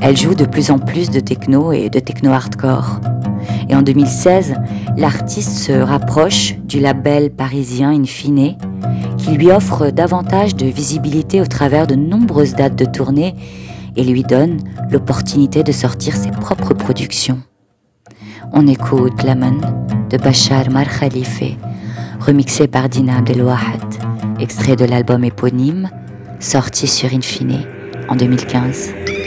Elle 0.00 0.16
joue 0.16 0.34
de 0.34 0.46
plus 0.46 0.72
en 0.72 0.80
plus 0.80 1.10
de 1.10 1.20
techno 1.20 1.70
et 1.70 1.90
de 1.90 2.00
techno 2.00 2.32
hardcore. 2.32 2.98
Et 3.68 3.74
en 3.74 3.82
2016, 3.82 4.54
l'artiste 4.96 5.58
se 5.58 5.72
rapproche 5.72 6.54
du 6.64 6.80
label 6.80 7.30
parisien 7.30 7.90
Infine, 7.90 8.56
qui 9.18 9.32
lui 9.32 9.50
offre 9.50 9.90
davantage 9.90 10.56
de 10.56 10.66
visibilité 10.66 11.40
au 11.40 11.46
travers 11.46 11.86
de 11.86 11.94
nombreuses 11.94 12.54
dates 12.54 12.76
de 12.76 12.84
tournée 12.84 13.34
et 13.96 14.04
lui 14.04 14.22
donne 14.22 14.58
l'opportunité 14.90 15.62
de 15.62 15.72
sortir 15.72 16.16
ses 16.16 16.30
propres 16.30 16.72
productions. 16.72 17.40
On 18.52 18.66
écoute 18.66 19.22
Lemon 19.22 19.60
de 20.08 20.16
Bachar 20.16 20.70
Mar 20.70 20.86
Khalife, 20.88 21.42
remixé 22.20 22.68
par 22.68 22.88
Dina 22.88 23.18
Abdelwahed, 23.18 23.82
extrait 24.40 24.76
de 24.76 24.86
l'album 24.86 25.24
éponyme, 25.24 25.90
sorti 26.40 26.86
sur 26.86 27.12
Infine 27.12 27.64
en 28.08 28.16
2015. 28.16 29.17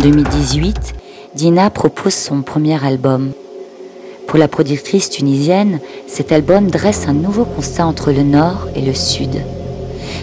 2018, 0.00 0.94
Dina 1.34 1.68
propose 1.68 2.14
son 2.14 2.40
premier 2.40 2.82
album. 2.82 3.32
Pour 4.26 4.38
la 4.38 4.48
productrice 4.48 5.10
tunisienne, 5.10 5.78
cet 6.06 6.32
album 6.32 6.70
dresse 6.70 7.06
un 7.06 7.12
nouveau 7.12 7.44
constat 7.44 7.86
entre 7.86 8.10
le 8.10 8.22
Nord 8.22 8.68
et 8.74 8.80
le 8.80 8.94
Sud. 8.94 9.42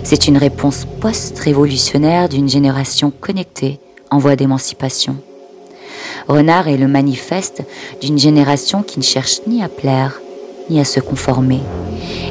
C'est 0.03 0.27
une 0.27 0.37
réponse 0.37 0.85
post-révolutionnaire 0.99 2.27
d'une 2.27 2.49
génération 2.49 3.11
connectée 3.21 3.79
en 4.09 4.17
voie 4.17 4.35
d'émancipation. 4.35 5.17
Renard 6.27 6.67
est 6.67 6.77
le 6.77 6.87
manifeste 6.87 7.61
d'une 8.01 8.17
génération 8.17 8.81
qui 8.81 8.97
ne 8.97 9.03
cherche 9.03 9.41
ni 9.45 9.61
à 9.61 9.69
plaire, 9.69 10.19
ni 10.71 10.79
à 10.79 10.85
se 10.85 10.99
conformer, 10.99 11.59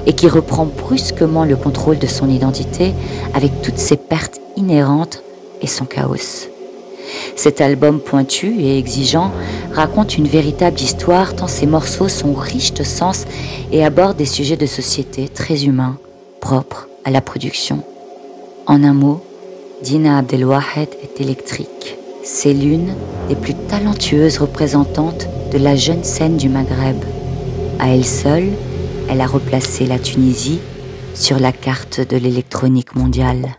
et 0.04 0.14
qui 0.14 0.28
reprend 0.28 0.66
brusquement 0.66 1.44
le 1.44 1.56
contrôle 1.56 1.98
de 1.98 2.08
son 2.08 2.28
identité 2.28 2.92
avec 3.34 3.62
toutes 3.62 3.78
ses 3.78 3.96
pertes 3.96 4.40
inhérentes 4.56 5.22
et 5.62 5.68
son 5.68 5.84
chaos. 5.84 6.48
Cet 7.36 7.60
album 7.60 8.00
pointu 8.00 8.58
et 8.58 8.78
exigeant 8.78 9.30
raconte 9.72 10.16
une 10.16 10.26
véritable 10.26 10.80
histoire 10.80 11.36
tant 11.36 11.46
ses 11.46 11.66
morceaux 11.66 12.08
sont 12.08 12.32
riches 12.32 12.72
de 12.72 12.82
sens 12.82 13.24
et 13.70 13.84
abordent 13.84 14.16
des 14.16 14.24
sujets 14.24 14.56
de 14.56 14.66
société 14.66 15.28
très 15.28 15.64
humains, 15.64 15.98
propres 16.40 16.88
à 17.04 17.10
la 17.10 17.20
production. 17.20 17.82
En 18.66 18.82
un 18.82 18.94
mot, 18.94 19.22
Dina 19.82 20.18
Abdelwahed 20.18 20.88
est 21.02 21.20
électrique. 21.20 21.98
C'est 22.24 22.54
l'une 22.54 22.94
des 23.28 23.36
plus 23.36 23.54
talentueuses 23.54 24.38
représentantes 24.38 25.28
de 25.52 25.58
la 25.58 25.76
jeune 25.76 26.02
scène 26.02 26.38
du 26.38 26.48
Maghreb. 26.48 26.96
À 27.78 27.90
elle 27.90 28.06
seule, 28.06 28.50
elle 29.08 29.20
a 29.20 29.26
replacé 29.26 29.86
la 29.86 29.98
Tunisie 29.98 30.60
sur 31.14 31.38
la 31.38 31.52
carte 31.52 32.00
de 32.00 32.16
l'électronique 32.16 32.96
mondiale. 32.96 33.56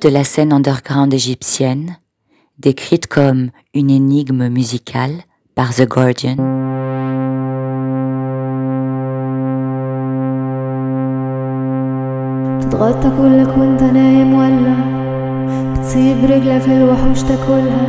de 0.00 0.08
la 0.08 0.24
scène 0.24 0.54
underground 0.54 1.12
égyptienne, 1.12 1.98
décrite 2.58 3.06
comme 3.06 3.50
une 3.74 3.90
énigme 3.90 4.48
musicale 4.48 5.22
par 5.54 5.74
The 5.74 5.86
Guardian. 5.86 6.36
تتغطى 12.60 13.10
كلك 13.18 13.58
وانت 13.58 13.82
نايم 13.82 14.34
ولا 14.34 14.76
بتسيب 15.72 16.24
رجلك 16.24 16.68
للوحوش 16.68 17.22
تاكلها 17.22 17.86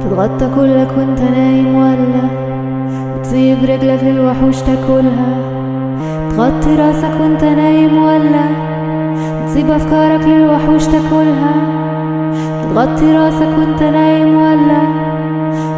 تتغطى 0.00 0.50
كلك 0.54 0.90
وانت 0.96 1.20
نايم 1.20 1.74
ولا 1.74 2.24
بتسيب 3.16 3.64
رجلك 3.64 4.04
للوحوش 4.04 4.56
تاكلها 4.56 5.32
تغطي 6.30 6.76
راسك 6.76 7.20
وانت 7.20 7.44
نايم 7.44 8.02
ولا 8.02 8.73
بتسيب 9.44 9.70
افكارك 9.70 10.24
للوحوش 10.26 10.84
تاكلها 10.84 11.54
تغطي 12.62 13.12
راسك 13.12 13.58
وانت 13.58 13.82
نايم 13.82 14.34
ولا 14.36 14.82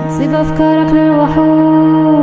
بتسيب 0.07 0.35
افكارك 0.35 0.93
للوحوش 0.93 2.23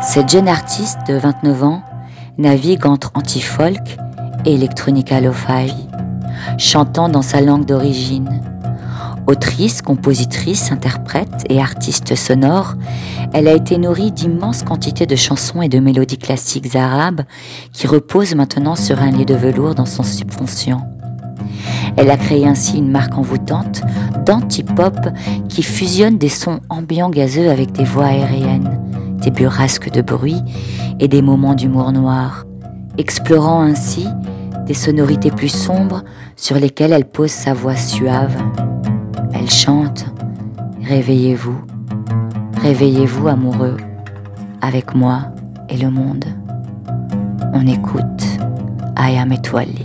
Cette 0.00 0.30
jeune 0.30 0.48
artiste 0.48 1.00
de 1.08 1.14
29 1.18 1.62
ans 1.62 1.82
navigue 2.38 2.86
entre 2.86 3.10
anti-folk 3.14 3.98
et 4.46 4.54
electronica 4.54 5.20
lo-fi, 5.20 5.74
chantant 6.56 7.10
dans 7.10 7.20
sa 7.20 7.42
langue 7.42 7.66
d'origine. 7.66 8.40
Autrice, 9.31 9.81
compositrice, 9.81 10.73
interprète 10.73 11.45
et 11.47 11.61
artiste 11.61 12.15
sonore, 12.15 12.75
elle 13.31 13.47
a 13.47 13.53
été 13.53 13.77
nourrie 13.77 14.11
d'immenses 14.11 14.63
quantités 14.63 15.05
de 15.05 15.15
chansons 15.15 15.61
et 15.61 15.69
de 15.69 15.79
mélodies 15.79 16.17
classiques 16.17 16.75
arabes 16.75 17.21
qui 17.71 17.87
reposent 17.87 18.35
maintenant 18.35 18.75
sur 18.75 19.01
un 19.01 19.09
lit 19.09 19.23
de 19.23 19.33
velours 19.33 19.73
dans 19.73 19.85
son 19.85 20.03
subconscient. 20.03 20.85
Elle 21.95 22.11
a 22.11 22.17
créé 22.17 22.45
ainsi 22.45 22.79
une 22.79 22.91
marque 22.91 23.17
envoûtante 23.17 23.83
d'anti-pop 24.25 24.97
qui 25.47 25.63
fusionne 25.63 26.17
des 26.17 26.27
sons 26.27 26.59
ambiants 26.67 27.09
gazeux 27.09 27.49
avec 27.49 27.71
des 27.71 27.85
voix 27.85 28.07
aériennes, 28.07 28.81
des 29.21 29.31
burrasques 29.31 29.91
de 29.91 30.01
bruit 30.01 30.41
et 30.99 31.07
des 31.07 31.21
moments 31.21 31.55
d'humour 31.55 31.93
noir, 31.93 32.45
explorant 32.97 33.61
ainsi 33.61 34.07
des 34.67 34.73
sonorités 34.73 35.31
plus 35.31 35.47
sombres 35.47 36.03
sur 36.35 36.57
lesquelles 36.57 36.91
elle 36.91 37.05
pose 37.05 37.31
sa 37.31 37.53
voix 37.53 37.77
suave. 37.77 38.35
Elle 39.41 39.49
chante 39.49 40.05
Réveillez-vous, 40.83 41.59
réveillez-vous 42.61 43.27
amoureux, 43.27 43.77
avec 44.61 44.93
moi 44.93 45.33
et 45.67 45.77
le 45.77 45.89
monde. 45.89 46.25
On 47.51 47.65
écoute 47.65 48.23
Aya 48.95 49.25
Metwali. 49.25 49.83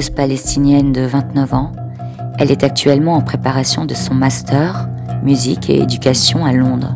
Palestinienne 0.00 0.92
de 0.92 1.00
29 1.02 1.54
ans, 1.54 1.72
elle 2.38 2.52
est 2.52 2.62
actuellement 2.62 3.14
en 3.14 3.20
préparation 3.20 3.84
de 3.84 3.94
son 3.94 4.14
master 4.14 4.88
musique 5.24 5.68
et 5.68 5.82
éducation 5.82 6.46
à 6.46 6.52
Londres. 6.52 6.94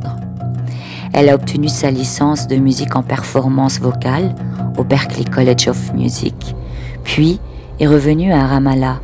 Elle 1.13 1.29
a 1.29 1.35
obtenu 1.35 1.69
sa 1.69 1.91
licence 1.91 2.47
de 2.47 2.57
musique 2.57 2.95
en 2.95 3.03
performance 3.03 3.81
vocale 3.81 4.35
au 4.79 4.85
Berklee 4.85 5.25
College 5.25 5.69
of 5.69 5.93
Music, 5.95 6.55
puis 7.03 7.41
est 7.81 7.89
revenue 7.89 8.33
à 8.33 8.47
Ramallah 8.47 9.01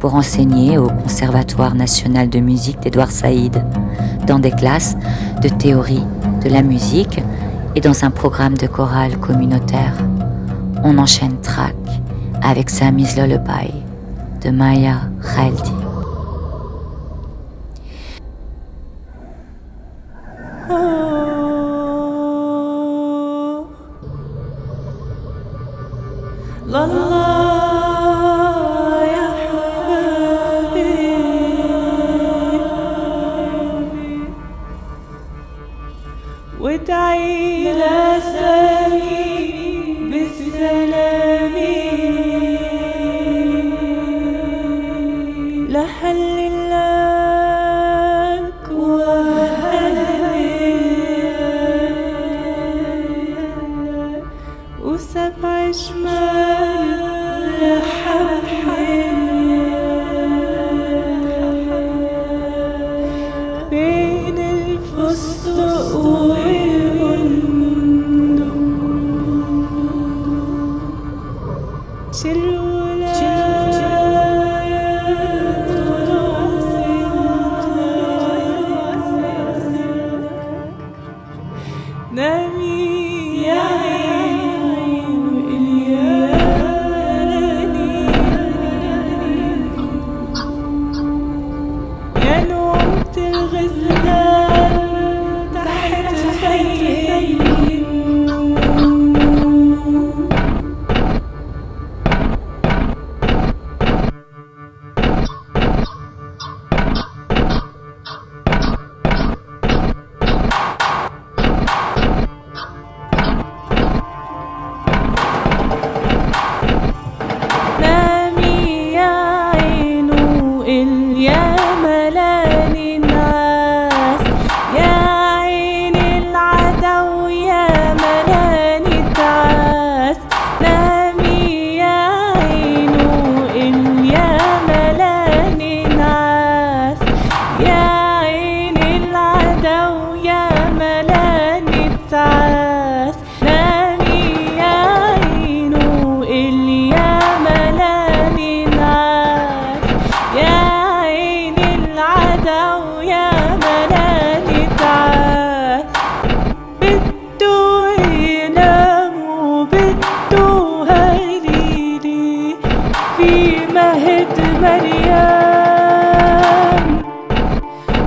pour 0.00 0.14
enseigner 0.14 0.78
au 0.78 0.88
Conservatoire 0.88 1.74
national 1.74 2.30
de 2.30 2.40
musique 2.40 2.80
d'Edouard 2.80 3.10
Saïd 3.10 3.62
dans 4.26 4.38
des 4.38 4.50
classes 4.50 4.96
de 5.42 5.48
théorie 5.48 6.04
de 6.42 6.48
la 6.48 6.62
musique 6.62 7.20
et 7.76 7.80
dans 7.80 8.04
un 8.04 8.10
programme 8.10 8.56
de 8.56 8.66
chorale 8.66 9.18
communautaire. 9.18 9.94
On 10.82 10.98
enchaîne 10.98 11.38
track 11.42 11.81
avec 12.42 12.70
Sammy's 12.70 13.16
Lullaby 13.16 13.72
de 14.42 14.50
Maya 14.50 15.02
Khaldi. 15.22 15.61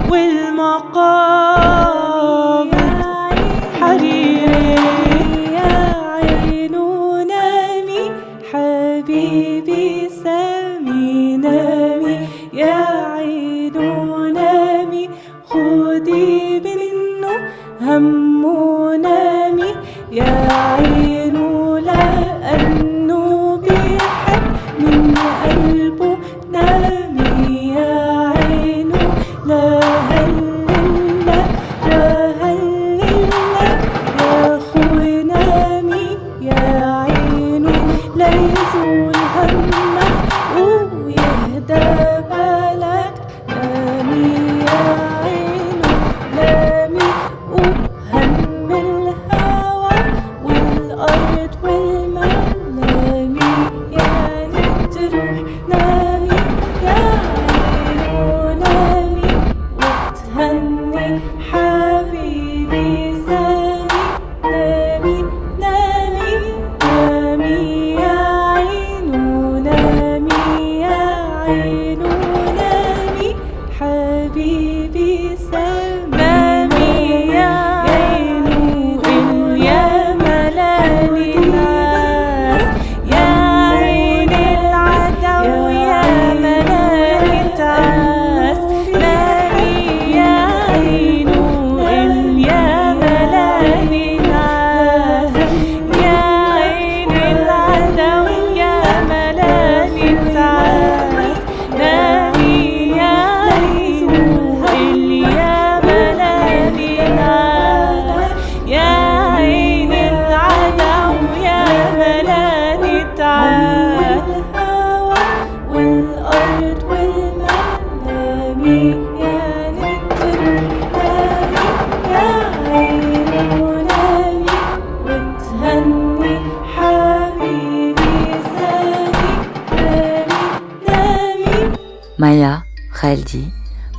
والمقام. 0.09 1.65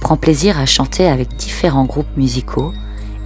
Prend 0.06 0.16
plaisir 0.16 0.60
à 0.60 0.66
chanter 0.66 1.08
avec 1.08 1.34
différents 1.34 1.84
groupes 1.84 2.16
musicaux 2.16 2.72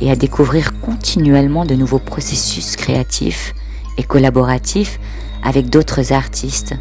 et 0.00 0.10
à 0.10 0.16
découvrir 0.16 0.80
continuellement 0.80 1.66
de 1.66 1.74
nouveaux 1.74 1.98
processus 1.98 2.74
créatifs 2.74 3.52
et 3.98 4.02
collaboratifs 4.02 4.98
avec 5.44 5.68
d'autres 5.68 6.14
artistes, 6.14 6.74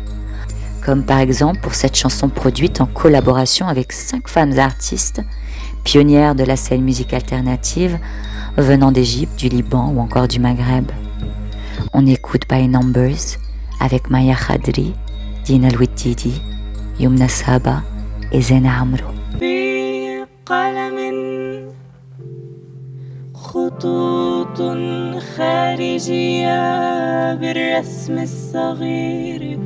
comme 0.86 1.06
par 1.06 1.20
exemple 1.20 1.60
pour 1.60 1.76
cette 1.76 1.98
chanson 1.98 2.30
produite 2.30 2.80
en 2.80 2.86
collaboration 2.86 3.68
avec 3.68 3.92
cinq 3.92 4.30
femmes 4.30 4.58
artistes, 4.58 5.22
pionnières 5.84 6.34
de 6.34 6.46
la 6.46 6.56
scène 6.56 6.82
musique 6.82 7.14
alternative, 7.14 8.00
venant 8.56 8.94
d'Égypte, 8.94 9.38
du 9.38 9.50
Liban 9.50 9.92
ou 9.94 10.00
encore 10.00 10.30
du 10.30 10.40
Maghreb. 10.40 10.90
On 11.92 12.08
écoute 12.08 12.44
By 12.50 12.70
Numbers 12.70 13.36
avec 13.82 14.10
Maya 14.10 14.36
Khadri, 14.36 14.94
Dina 15.44 15.68
Louididi, 15.68 16.42
Yumna 17.02 17.28
Saba 17.28 17.84
et 18.32 18.42
Zena 18.42 18.80
Amro. 18.80 19.69
بقلم 20.50 21.70
خطوط 23.34 24.58
خارجية 25.38 26.60
بالرسم 27.36 28.18
الصغير 28.18 29.60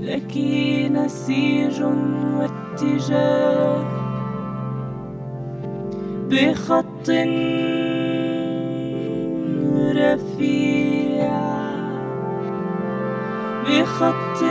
لك 0.00 0.36
نسيج 0.92 1.82
واتجاه. 2.38 3.84
بخط 6.30 7.10
رفيع 9.94 11.32
بخط 13.66 14.42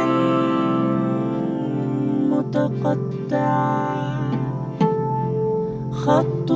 متقطع. 2.32 4.11
خط 6.04 6.50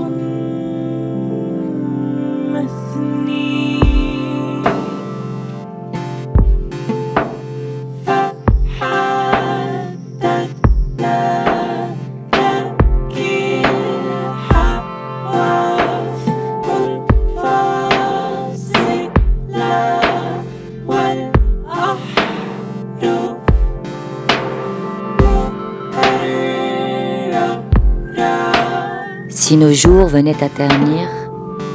Si 29.48 29.58
nos 29.58 29.74
jours 29.74 30.08
venaient 30.08 30.44
à 30.44 30.50
ternir, 30.50 31.08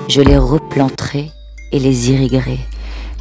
je 0.08 0.20
les 0.20 0.36
replanterais 0.36 1.30
et 1.70 1.78
les 1.78 2.10
irriguerais. 2.10 2.58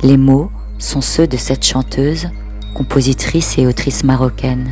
Les 0.01 0.17
mots 0.17 0.49
sont 0.79 1.01
ceux 1.01 1.27
de 1.27 1.37
cette 1.37 1.63
chanteuse, 1.63 2.29
compositrice 2.73 3.59
et 3.59 3.67
autrice 3.67 4.03
marocaine. 4.03 4.71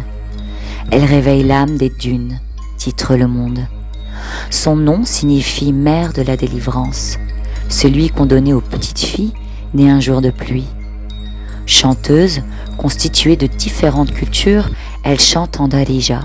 Elle 0.90 1.04
réveille 1.04 1.44
l'âme 1.44 1.78
des 1.78 1.92
dunes, 1.92 2.40
titre 2.80 3.16
Le 3.16 3.28
Monde. 3.28 3.68
Son 4.50 4.76
nom 4.76 5.06
signifie 5.06 5.74
mère 5.74 6.12
de 6.12 6.24
la 6.24 6.38
délivrance, 6.38 7.20
celui 7.70 8.10
qu'on 8.10 8.26
donnait 8.26 8.54
aux 8.54 8.62
petites 8.62 8.98
filles 8.98 9.34
nées 9.76 9.92
un 9.92 10.00
jour 10.00 10.22
de 10.22 10.32
pluie. 10.32 10.66
Chanteuse, 11.68 12.42
constituée 12.80 13.36
de 13.36 13.46
différentes 13.46 14.12
cultures, 14.12 14.72
elle 15.04 15.20
chante 15.20 15.60
en 15.60 15.68
darija, 15.68 16.22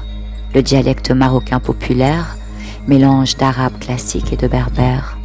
le 0.54 0.62
dialecte 0.62 1.10
marocain 1.10 1.60
populaire, 1.60 2.38
mélange 2.86 3.36
d'arabe 3.36 3.78
classique 3.78 4.32
et 4.32 4.36
de 4.36 4.46
berbère. 4.46 5.16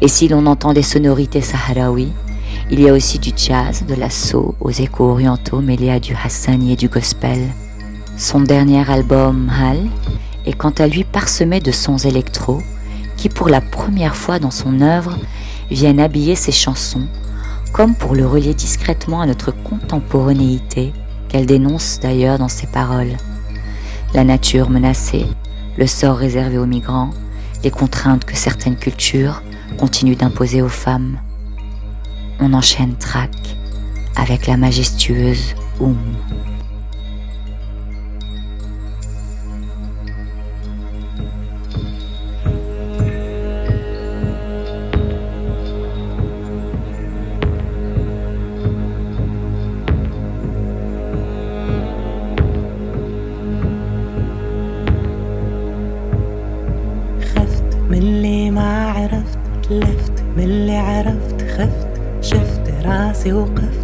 Et 0.00 0.08
si 0.08 0.28
l'on 0.28 0.46
entend 0.46 0.72
des 0.72 0.82
sonorités 0.82 1.40
sahraouis, 1.40 2.12
il 2.70 2.80
y 2.80 2.88
a 2.88 2.92
aussi 2.92 3.18
du 3.18 3.30
jazz, 3.36 3.84
de 3.86 3.94
la 3.94 4.10
soul 4.10 4.54
aux 4.60 4.70
échos 4.70 5.10
orientaux 5.10 5.60
mêlés 5.60 5.90
à 5.90 6.00
du 6.00 6.14
hassani 6.14 6.72
et 6.72 6.76
du 6.76 6.88
gospel. 6.88 7.38
Son 8.16 8.40
dernier 8.40 8.88
album, 8.90 9.50
Hal, 9.50 9.88
est 10.46 10.52
quant 10.52 10.72
à 10.78 10.86
lui 10.86 11.04
parsemé 11.04 11.60
de 11.60 11.70
sons 11.70 11.98
électro 11.98 12.60
qui, 13.16 13.28
pour 13.28 13.48
la 13.48 13.60
première 13.60 14.16
fois 14.16 14.38
dans 14.38 14.50
son 14.50 14.80
œuvre, 14.80 15.16
viennent 15.70 16.00
habiller 16.00 16.34
ses 16.34 16.52
chansons, 16.52 17.06
comme 17.72 17.94
pour 17.94 18.14
le 18.14 18.26
relier 18.26 18.54
discrètement 18.54 19.20
à 19.20 19.26
notre 19.26 19.52
contemporanéité, 19.52 20.92
qu'elle 21.28 21.46
dénonce 21.46 22.00
d'ailleurs 22.00 22.38
dans 22.38 22.48
ses 22.48 22.66
paroles. 22.66 23.16
La 24.14 24.24
nature 24.24 24.70
menacée, 24.70 25.26
le 25.76 25.86
sort 25.86 26.16
réservé 26.16 26.58
aux 26.58 26.66
migrants, 26.66 27.10
les 27.62 27.70
contraintes 27.70 28.24
que 28.24 28.36
certaines 28.36 28.76
cultures 28.76 29.42
continuent 29.78 30.16
d'imposer 30.16 30.62
aux 30.62 30.68
femmes. 30.68 31.18
On 32.40 32.52
enchaîne 32.54 32.96
track 32.96 33.30
avec 34.16 34.46
la 34.46 34.56
majestueuse 34.56 35.54
Oum. 35.80 35.98
يوقف 63.26 63.75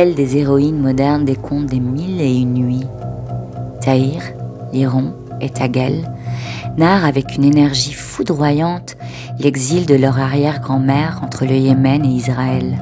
Des 0.00 0.38
héroïnes 0.38 0.80
modernes 0.80 1.26
des 1.26 1.36
contes 1.36 1.66
des 1.66 1.78
mille 1.78 2.22
et 2.22 2.34
une 2.34 2.54
nuits. 2.54 2.86
Tahir, 3.82 4.22
Liron 4.72 5.12
et 5.42 5.50
Tagel 5.50 6.10
narrent 6.78 7.04
avec 7.04 7.36
une 7.36 7.44
énergie 7.44 7.92
foudroyante 7.92 8.96
l'exil 9.38 9.84
de 9.84 9.94
leur 9.94 10.18
arrière-grand-mère 10.18 11.20
entre 11.22 11.44
le 11.44 11.54
Yémen 11.54 12.02
et 12.06 12.08
Israël. 12.08 12.80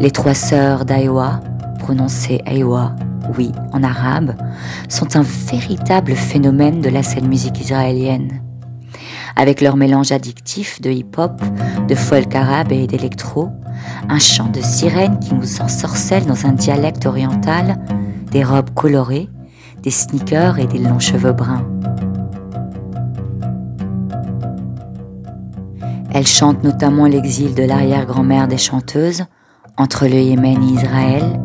Les 0.00 0.10
trois 0.10 0.32
sœurs 0.32 0.86
d'Aïwa, 0.86 1.42
prononcées 1.78 2.40
Aïwa, 2.46 2.96
oui, 3.36 3.52
en 3.74 3.82
arabe, 3.82 4.34
sont 4.88 5.14
un 5.14 5.24
véritable 5.52 6.14
phénomène 6.14 6.80
de 6.80 6.88
la 6.88 7.02
scène 7.02 7.28
musique 7.28 7.60
israélienne. 7.60 8.40
Avec 9.38 9.60
leur 9.60 9.76
mélange 9.76 10.10
addictif 10.10 10.80
de 10.80 10.90
hip-hop, 10.90 11.40
de 11.86 11.94
folk 11.94 12.34
arabe 12.34 12.72
et 12.72 12.88
d'électro, 12.88 13.50
un 14.08 14.18
chant 14.18 14.48
de 14.48 14.60
sirène 14.60 15.20
qui 15.20 15.32
nous 15.32 15.62
ensorcelle 15.62 16.26
dans 16.26 16.44
un 16.44 16.52
dialecte 16.52 17.06
oriental, 17.06 17.78
des 18.32 18.42
robes 18.42 18.74
colorées, 18.74 19.28
des 19.84 19.92
sneakers 19.92 20.58
et 20.58 20.66
des 20.66 20.78
longs 20.78 20.98
cheveux 20.98 21.32
bruns. 21.32 21.64
Elle 26.12 26.26
chante 26.26 26.64
notamment 26.64 27.06
l'exil 27.06 27.54
de 27.54 27.62
l'arrière-grand-mère 27.62 28.48
des 28.48 28.58
chanteuses 28.58 29.22
entre 29.76 30.08
le 30.08 30.16
Yémen 30.16 30.60
et 30.64 30.72
Israël 30.72 31.40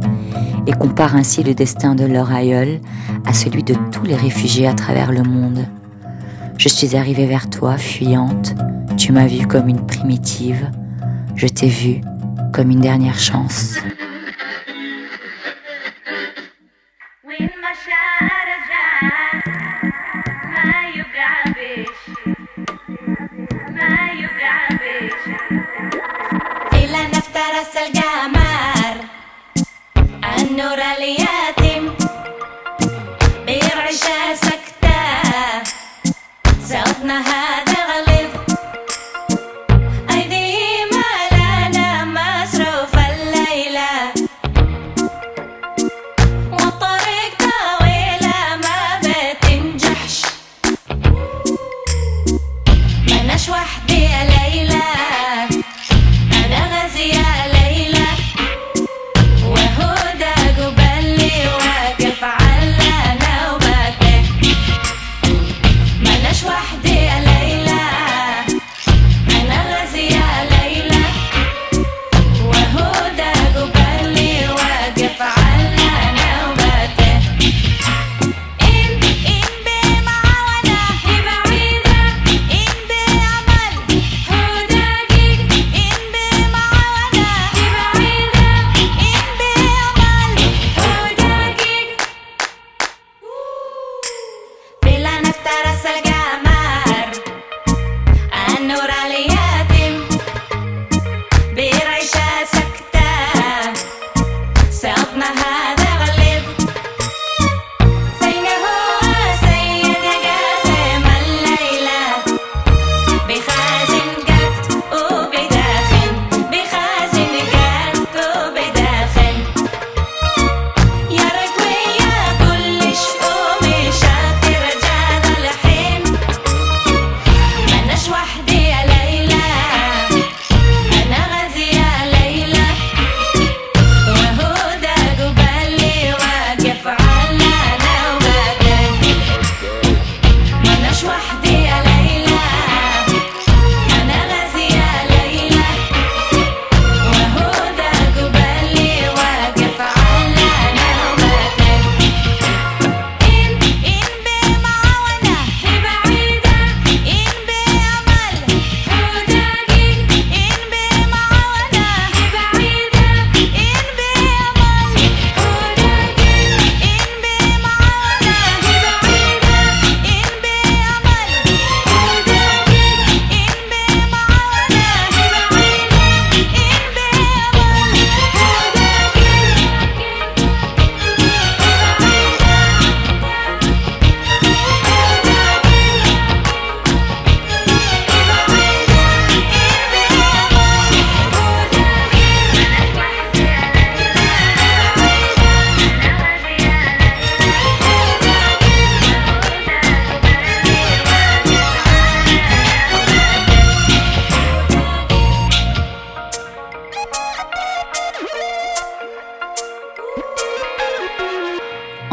et 0.66 0.72
compare 0.72 1.16
ainsi 1.16 1.44
le 1.44 1.54
destin 1.54 1.94
de 1.94 2.06
leur 2.06 2.32
aïeul 2.32 2.82
à 3.24 3.34
celui 3.34 3.62
de 3.62 3.76
tous 3.92 4.04
les 4.04 4.16
réfugiés 4.16 4.66
à 4.66 4.74
travers 4.74 5.12
le 5.12 5.22
monde. 5.22 5.68
Je 6.57 6.69
suis 6.69 6.97
arrivée 6.97 7.27
vers 7.27 7.49
toi, 7.51 7.77
fuyante, 7.79 8.55
tu 8.97 9.13
m'as 9.13 9.27
vue 9.27 9.47
comme 9.47 9.69
une 9.69 9.87
primitive, 9.87 10.71
je 11.37 11.47
t'ai 11.47 11.69
vue 11.69 12.01
comme 12.53 12.71
une 12.71 12.81
dernière 12.81 13.19
chance. 13.19 13.79
وين 17.25 17.51
ما 17.63 17.73
شاء 17.85 18.29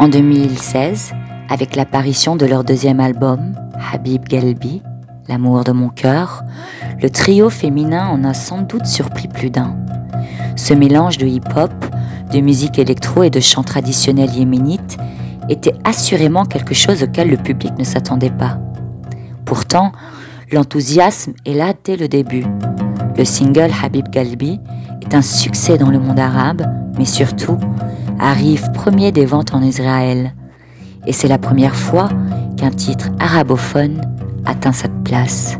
En 0.01 0.07
2016, 0.07 1.13
avec 1.47 1.75
l'apparition 1.75 2.35
de 2.35 2.47
leur 2.47 2.63
deuxième 2.63 2.99
album, 2.99 3.53
Habib 3.93 4.23
Galbi, 4.23 4.81
L'amour 5.29 5.63
de 5.63 5.71
mon 5.73 5.89
cœur, 5.89 6.41
le 7.03 7.11
trio 7.11 7.51
féminin 7.51 8.07
en 8.07 8.23
a 8.23 8.33
sans 8.33 8.63
doute 8.63 8.87
surpris 8.87 9.27
plus 9.27 9.51
d'un. 9.51 9.77
Ce 10.55 10.73
mélange 10.73 11.19
de 11.19 11.27
hip-hop, 11.27 11.71
de 12.33 12.39
musique 12.39 12.79
électro 12.79 13.21
et 13.21 13.29
de 13.29 13.39
chants 13.39 13.61
traditionnels 13.61 14.33
yéménites 14.33 14.97
était 15.49 15.75
assurément 15.83 16.45
quelque 16.45 16.73
chose 16.73 17.03
auquel 17.03 17.29
le 17.29 17.37
public 17.37 17.73
ne 17.77 17.83
s'attendait 17.83 18.31
pas. 18.31 18.57
Pourtant, 19.45 19.91
l'enthousiasme 20.51 21.33
est 21.45 21.53
là 21.53 21.73
dès 21.83 21.95
le 21.95 22.07
début. 22.07 22.45
Le 23.19 23.23
single 23.23 23.69
Habib 23.83 24.09
Galbi 24.09 24.59
est 25.03 25.13
un 25.13 25.21
succès 25.21 25.77
dans 25.77 25.91
le 25.91 25.99
monde 25.99 26.19
arabe, 26.19 26.63
mais 26.97 27.05
surtout 27.05 27.59
arrive 28.21 28.71
premier 28.73 29.11
des 29.11 29.25
ventes 29.25 29.53
en 29.53 29.61
Israël. 29.61 30.33
Et 31.07 31.13
c'est 31.13 31.27
la 31.27 31.39
première 31.39 31.75
fois 31.75 32.09
qu'un 32.57 32.69
titre 32.69 33.09
arabophone 33.19 34.01
atteint 34.45 34.71
cette 34.71 35.03
place. 35.03 35.57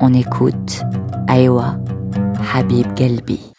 On 0.00 0.12
écoute 0.12 0.82
Aewa 1.28 1.76
Habib 2.54 2.92
Galbi. 2.94 3.51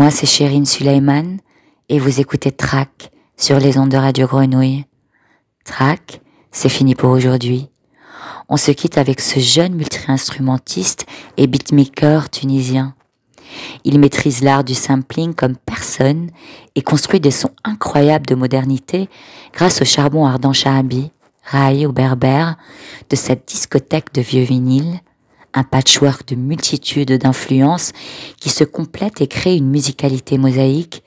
Moi, 0.00 0.10
c'est 0.10 0.24
Chérine 0.24 0.64
Suleiman 0.64 1.36
et 1.90 1.98
vous 1.98 2.20
écoutez 2.20 2.52
Track 2.52 3.10
sur 3.36 3.58
les 3.58 3.76
ondes 3.76 3.90
de 3.90 3.98
Radio 3.98 4.26
Grenouille. 4.26 4.86
Track, 5.66 6.22
c'est 6.50 6.70
fini 6.70 6.94
pour 6.94 7.10
aujourd'hui. 7.10 7.68
On 8.48 8.56
se 8.56 8.70
quitte 8.70 8.96
avec 8.96 9.20
ce 9.20 9.40
jeune 9.40 9.74
multi-instrumentiste 9.74 11.04
et 11.36 11.46
beatmaker 11.46 12.30
tunisien. 12.30 12.94
Il 13.84 13.98
maîtrise 13.98 14.42
l'art 14.42 14.64
du 14.64 14.74
sampling 14.74 15.34
comme 15.34 15.58
personne 15.58 16.30
et 16.76 16.80
construit 16.80 17.20
des 17.20 17.30
sons 17.30 17.54
incroyables 17.62 18.24
de 18.24 18.34
modernité 18.34 19.10
grâce 19.52 19.82
au 19.82 19.84
charbon 19.84 20.24
ardent 20.24 20.54
Shahabi, 20.54 21.10
raillé 21.44 21.84
au 21.84 21.92
berbère, 21.92 22.56
de 23.10 23.16
cette 23.16 23.46
discothèque 23.46 24.14
de 24.14 24.22
vieux 24.22 24.44
vinyles, 24.44 25.00
un 25.54 25.64
patchwork 25.64 26.26
de 26.28 26.34
multitudes 26.36 27.12
d'influences 27.12 27.92
qui 28.40 28.50
se 28.50 28.64
complètent 28.64 29.20
et 29.20 29.26
créent 29.26 29.56
une 29.56 29.70
musicalité 29.70 30.38
mosaïque 30.38 31.02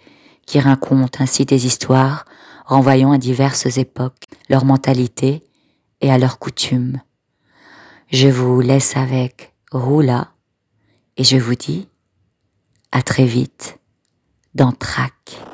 qui 0.46 0.60
raconte 0.60 1.22
ainsi 1.22 1.46
des 1.46 1.66
histoires 1.66 2.26
renvoyant 2.66 3.12
à 3.12 3.18
diverses 3.18 3.78
époques, 3.78 4.24
leur 4.50 4.66
mentalité 4.66 5.44
et 6.02 6.12
à 6.12 6.18
leurs 6.18 6.39
coutumes. 6.39 7.02
Je 8.12 8.28
vous 8.28 8.62
laisse 8.62 8.96
avec 8.96 9.54
Roula 9.72 10.30
et 11.18 11.24
je 11.24 11.38
vous 11.38 11.56
dis 11.56 11.88
à 12.91 13.02
très 13.02 13.26
vite 13.26 13.80
dans 14.56 14.72
Track. 14.72 15.53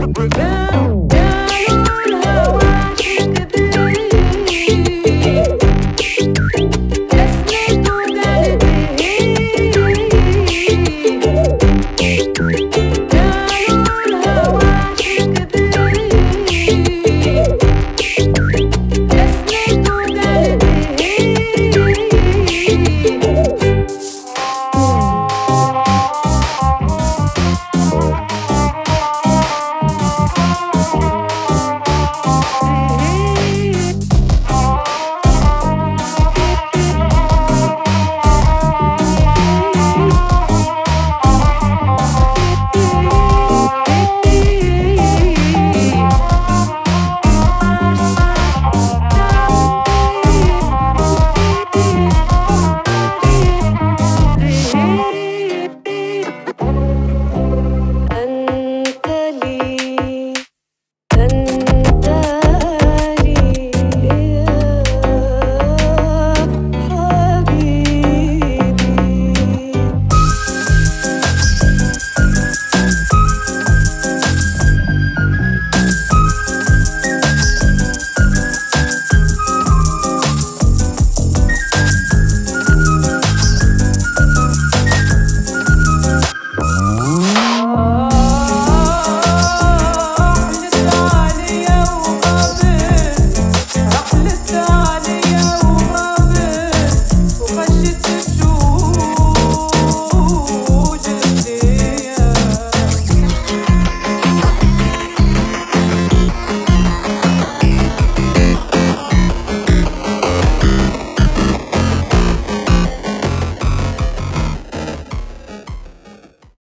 We're 0.00 0.29